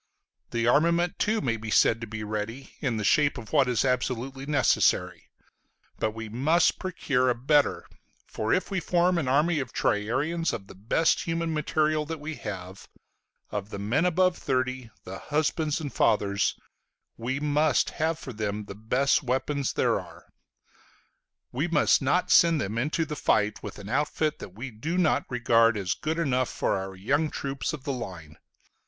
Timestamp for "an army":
9.19-9.59